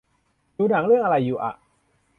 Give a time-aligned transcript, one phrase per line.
[0.55, 1.53] ดูหนังเรื่องอะไรอยู่อะ